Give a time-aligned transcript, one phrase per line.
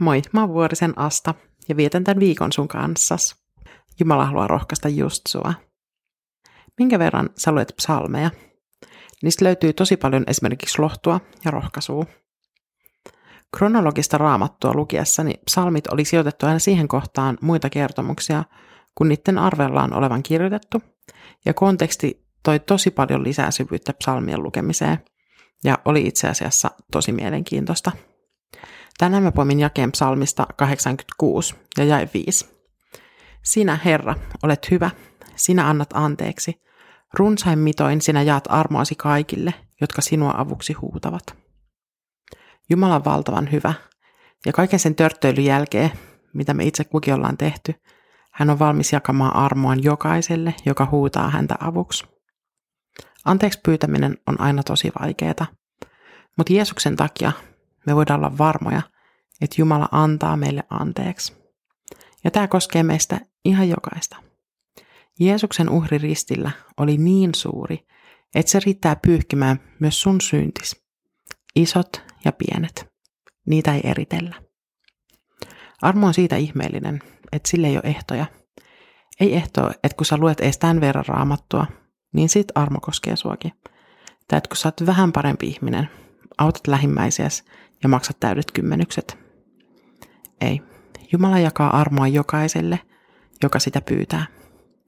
[0.00, 1.34] Moi, mä oon Vuorisen Asta
[1.68, 3.36] ja vietän tämän viikon sun kanssas.
[4.00, 5.54] Jumala haluaa rohkaista just sua.
[6.78, 8.30] Minkä verran sä luet psalmeja?
[9.22, 12.06] Niistä löytyy tosi paljon esimerkiksi lohtua ja rohkaisua.
[13.56, 18.44] Kronologista raamattua lukiessani psalmit oli sijoitettu aina siihen kohtaan muita kertomuksia,
[18.94, 20.82] kun niiden arvellaan olevan kirjoitettu,
[21.44, 24.98] ja konteksti toi tosi paljon lisää syvyyttä psalmien lukemiseen,
[25.64, 27.92] ja oli itse asiassa tosi mielenkiintoista.
[29.00, 32.48] Tänään mä poimin jakeen psalmista 86 ja jäi 5.
[33.42, 34.90] Sinä, Herra, olet hyvä,
[35.36, 36.62] sinä annat anteeksi.
[37.14, 41.36] Runsain mitoin sinä jaat armoasi kaikille, jotka sinua avuksi huutavat.
[42.70, 43.74] Jumala on valtavan hyvä,
[44.46, 45.90] ja kaiken sen törttöilyn jälkeen,
[46.34, 47.74] mitä me itse kukin ollaan tehty,
[48.32, 52.04] hän on valmis jakamaan armoan jokaiselle, joka huutaa häntä avuksi.
[53.24, 55.46] Anteeksi pyytäminen on aina tosi vaikeaa,
[56.36, 57.32] mutta Jeesuksen takia
[57.86, 58.82] me voidaan olla varmoja,
[59.40, 61.32] että Jumala antaa meille anteeksi.
[62.24, 64.16] Ja tämä koskee meistä ihan jokaista.
[65.20, 67.86] Jeesuksen uhri ristillä oli niin suuri,
[68.34, 70.84] että se riittää pyyhkimään myös sun syntis.
[71.56, 72.88] Isot ja pienet.
[73.46, 74.34] Niitä ei eritellä.
[75.82, 77.00] Armo on siitä ihmeellinen,
[77.32, 78.26] että sille ei ole ehtoja.
[79.20, 81.66] Ei ehtoa, että kun sä luet ees tämän verran raamattua,
[82.12, 83.52] niin sit armo koskee suakin.
[84.28, 85.90] Tai että kun sä oot vähän parempi ihminen,
[86.38, 87.44] autat lähimmäisiäsi
[87.82, 89.29] ja maksat täydet kymmenykset.
[90.40, 90.62] Ei.
[91.12, 92.80] Jumala jakaa armoa jokaiselle,
[93.42, 94.26] joka sitä pyytää,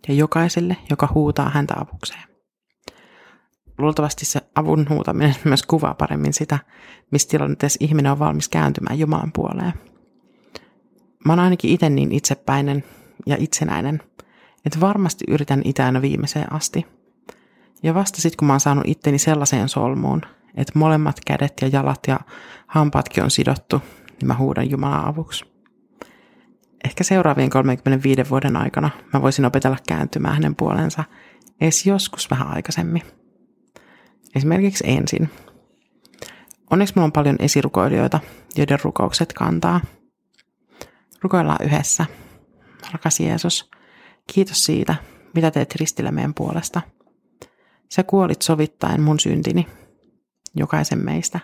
[0.09, 2.23] ja jokaiselle, joka huutaa häntä avukseen.
[3.79, 6.59] Luultavasti se avun huutaminen myös kuvaa paremmin sitä,
[7.11, 9.73] missä tilanteessa ihminen on valmis kääntymään Jumalan puoleen.
[11.25, 12.85] Mä oon ainakin itse niin itsepäinen
[13.27, 14.03] ja itsenäinen,
[14.67, 16.87] että varmasti yritän aina viimeiseen asti.
[17.83, 20.23] Ja vasta sitten, kun mä oon saanut itteni sellaiseen solmuun,
[20.55, 22.21] että molemmat kädet ja jalat ja
[22.67, 23.83] hampaatkin on sidottu,
[24.23, 25.45] niin mä huudan Jumalan avuksi.
[26.85, 31.05] Ehkä seuraavien 35 vuoden aikana mä voisin opetella kääntymään hänen puolensa
[31.61, 33.03] edes joskus vähän aikaisemmin.
[34.37, 35.31] Esimerkiksi ensin.
[36.71, 38.21] Onneksi mulla on paljon esirukoilijoita,
[38.57, 39.81] joiden rukoukset kantaa.
[41.23, 42.07] Rukoillaan yhdessä.
[42.93, 43.71] Rakas Jeesus,
[44.35, 44.95] kiitos siitä,
[45.35, 46.81] mitä teet ristillä meidän puolesta.
[47.93, 49.67] Sä kuolit sovittaen mun syntini,
[50.55, 51.41] jokaisen meistä.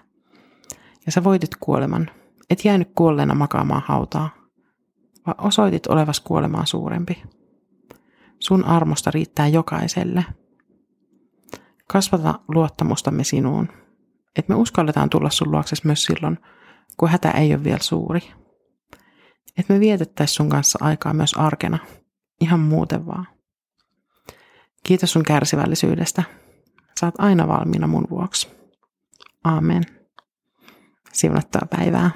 [1.06, 2.10] Ja sä voitit kuoleman,
[2.50, 4.30] et jäänyt kuolleena makaamaan hautaa,
[5.26, 7.22] vaan osoitit olevas kuolemaa suurempi.
[8.40, 10.24] Sun armosta riittää jokaiselle.
[11.92, 13.68] Kasvata luottamustamme sinuun,
[14.36, 16.38] että me uskalletaan tulla sun luokses myös silloin,
[16.96, 18.20] kun hätä ei ole vielä suuri.
[19.58, 21.78] Että me vietettäisiin sun kanssa aikaa myös arkena,
[22.40, 23.26] ihan muuten vaan.
[24.82, 26.22] Kiitos sun kärsivällisyydestä.
[27.00, 28.48] Saat aina valmiina mun vuoksi.
[29.44, 29.82] Aamen.
[31.12, 32.10] Siunattua päivää.